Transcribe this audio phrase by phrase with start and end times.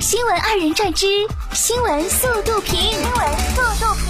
[0.00, 1.06] 新闻二人转之
[1.52, 2.78] 新闻速度评。
[2.78, 4.04] 新闻速度评。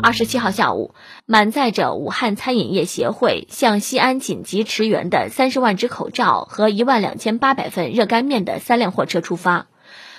[0.00, 0.94] 二十七号下午，
[1.26, 9.66] 满载着武汉餐饮业协会向西安紧急驰援的三十万只口罩和一万两千八百份热干面的三辆货车出发，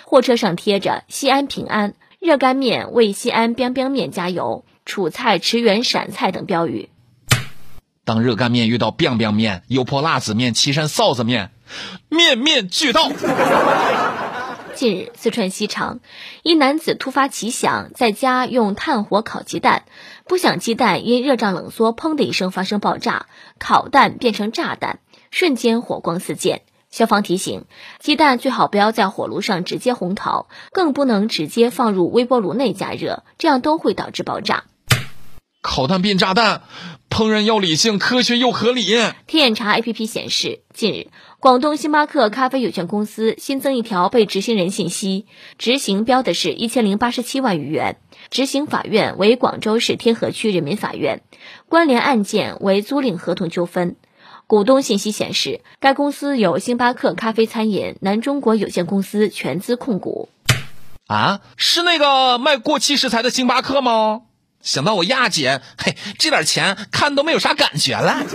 [0.05, 6.90] 货车上贴着“西安平安”“热干面为西安 biang biang 面加油”“楚菜驰援陕菜”等标语。
[8.03, 11.51] 当热干面遇到 biang biang 面、油泼辣子面、岐山臊子面，
[12.09, 13.11] 面面俱到。
[14.73, 15.99] 近日，四川西昌
[16.41, 19.83] 一男子突发奇想，在家用炭火烤鸡蛋，
[20.27, 23.27] 不想鸡蛋因热胀冷缩，砰的一声发生爆炸，
[23.59, 24.99] 烤蛋变成炸弹，
[25.29, 26.63] 瞬间火光四溅。
[26.89, 27.65] 消防提醒，
[27.99, 34.63] 鸡蛋最好不要在火炉上直接烘烤，更不能直接放入微波炉内加热，这样都会导致爆炸。
[35.61, 36.63] 烤蛋变炸弹，
[37.09, 38.85] 烹饪要理性、科学又合理。
[39.27, 41.07] 天眼查 APP 显示，近日
[41.39, 45.27] 广东星巴克咖啡有限公司新增一条被执行人信息，
[45.59, 47.97] 执行标的是一千零八十七万余元，
[48.31, 51.21] 执行法院为广州市天河区人民法院，
[51.69, 53.95] 关联案件为租赁合同纠纷。
[54.47, 60.29] 股东信息显示，该公司有星巴克咖啡餐饮南中国有限公司全资控股。
[61.05, 64.21] 啊，是那个卖过期食材的星巴克吗？
[64.61, 68.25] 想到我亚姐，嘿，这点钱看都没有啥感觉了。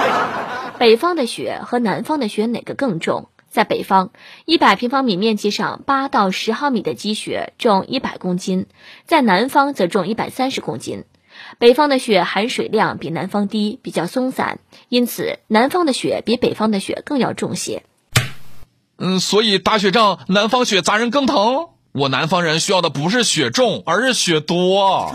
[0.78, 3.28] 北方的雪和南方的雪哪个更重？
[3.48, 4.10] 在北方，
[4.44, 8.66] 一百平方米面积上八到十毫米的积雪重一百公斤，
[9.06, 11.04] 在南方则重一百三十公斤。
[11.58, 14.58] 北方的雪含水量比南方低，比较松散，
[14.90, 17.82] 因此南方的雪比北方的雪更要重些。
[18.98, 21.68] 嗯，所以打雪仗，南方雪砸人更疼。
[21.98, 25.14] 我南方人需要的不是雪重，而是雪多。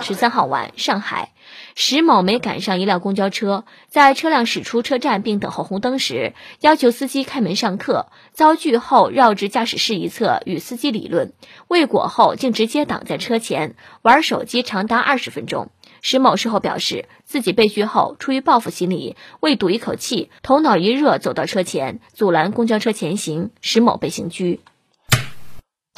[0.00, 1.32] 十三号晚，上海
[1.74, 11.34] 石某没赶上一辆公交车，在车辆驶出车站并等候红灯时，要求司机开门上客，遭拒后绕至驾驶室一侧与司机理论，
[11.68, 15.68] 未果后竟直接挡在车前玩手机长达二十分钟。
[16.00, 24.60] 石某事后表示，自己被拒后，出于报复心理，为赌一口气，头脑一热走到车前阻拦公交车前行，石某被刑拘。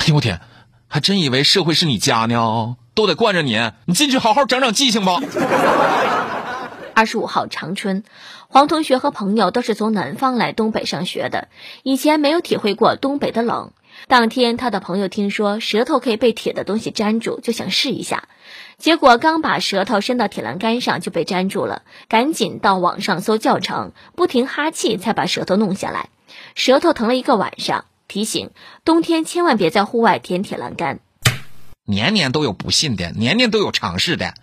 [0.08, 0.40] 哎呦我天，
[0.86, 3.72] 还真以为社会是你家呢，都得惯着你。
[3.84, 5.20] 你进去好好长长记性吧。
[6.96, 8.04] 二十五号，长春，
[8.48, 11.48] 黄同学和朋友都是从南方来东北上学的，
[11.82, 13.72] 以前没有体会过东北的冷。
[14.06, 18.28] 当天，他的朋友听说舌头可以被铁的东西粘住，就想试一下，
[18.78, 26.08] 结果刚把舌头伸到铁栏杆上就被粘住了，赶紧到网上搜教程，不停哈气才把舌头弄下来，
[26.54, 27.84] 舌头疼了一个晚上。
[28.08, 28.50] 提醒：
[28.84, 30.98] 冬天千万别在户外舔铁栏杆。
[31.84, 34.34] 年年都有不信的，年年都有尝试的，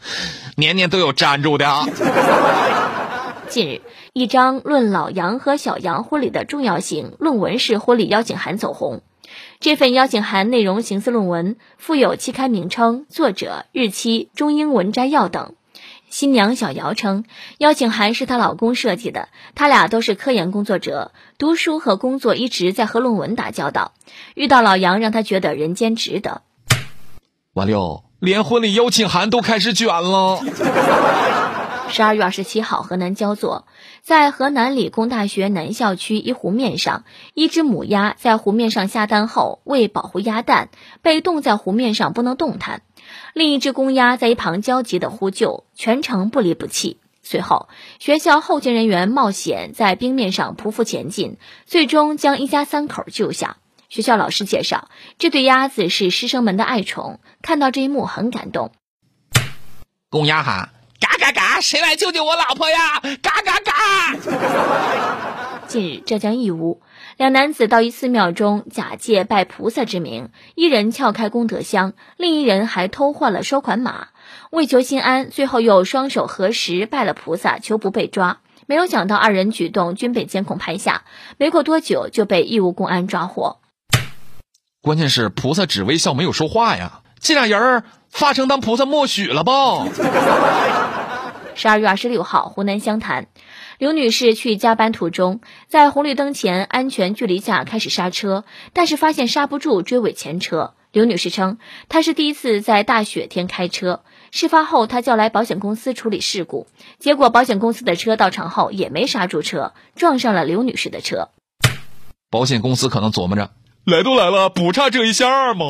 [0.55, 1.65] 年年都有粘住的。
[3.49, 3.81] 近日，
[4.13, 9.01] 一张论老杨和小杨婚礼的重要性论文式婚礼邀请函走红。
[9.59, 15.55] 这份邀请函内容形似论文，附有期刊名称、作者、日期、中英文摘要等。
[16.15, 17.25] 新娘小姚称，
[17.57, 19.27] 邀请函是她老公设计的。
[19.53, 23.91] 他俩都是科研工作者，读书和工作一直在和论文打交道。
[24.33, 26.41] 遇到老杨，让他觉得人间值得。
[27.51, 30.39] 完了，连婚礼邀请函都开始卷了。
[31.87, 33.65] 十二月二十七号，河南焦作，
[34.01, 40.69] 在河南理工大学南校区一湖面上，一只母鸭在湖面上下蛋后，为保护鸭蛋，
[41.01, 42.81] 被冻在湖面上不能动弹。
[43.33, 46.97] 另一只公鸭在一旁焦急地呼救，全程不离不弃。
[47.23, 47.69] 随后，
[47.99, 53.57] 学校后勤人员冒险在冰面上匍匐前进，最终将一家三口救下。
[53.87, 58.71] 学校老师介绍，这对鸭子是师生们的爱宠，看到这一幕很感动。
[60.09, 60.69] 公鸭喊
[60.99, 62.99] ：“嘎嘎嘎，谁来救救我老婆呀？
[63.21, 64.15] 嘎嘎嘎！”
[65.67, 66.81] 近日，浙江义乌。
[67.17, 74.07] 两男子到一寺庙中，假借拜菩萨之名，一人撬开功德箱，另一人还偷换了收款码。
[74.51, 78.39] 为求心安，最后又双手合十拜了菩萨，求不被抓。
[78.67, 81.03] 没有想到二人举动均被监控拍下，
[81.37, 83.59] 没过多久就被义乌公安抓获。
[84.81, 89.87] 关键是菩萨只微笑没有说话呀，这俩人发成当菩萨默许了吧？
[91.55, 93.25] 十二月二十六号，湖南湘潭。
[93.79, 98.43] 刘女士去加班途中，在红绿灯前安全距离下开始刹车，
[98.73, 100.75] 但是发现刹不住，追尾前车。
[100.91, 101.57] 刘女士称，
[101.89, 104.01] 她是第一次在大雪天开车。
[104.29, 106.67] 事发后，她叫来保险公司处理事故，
[106.99, 111.29] 结果保险公司的车到场后也没刹住车，撞上了刘女士的车。
[112.29, 113.49] 保险公司可能琢磨着，
[113.83, 115.65] 来都来了，不差这一下吗？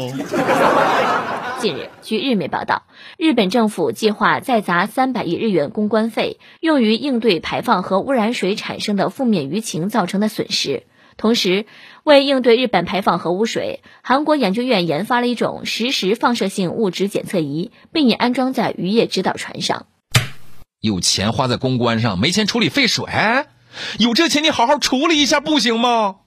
[1.66, 2.84] 近日，据日媒报道，
[3.18, 10.84] 日本政府计划再砸三百亿日元公关费，用于应对排放和污染水产生的负面舆情造成的损失。
[11.18, 11.66] 同时，
[12.04, 19.88] 为应对日本排放核污水，韩国研究院研发了一种实时放射性物质检测仪，并已安装在渔业指导船上。
[20.80, 23.08] 有钱花在公关上，没钱处理废水，
[23.98, 26.18] 有这钱你好好处理一下不行吗？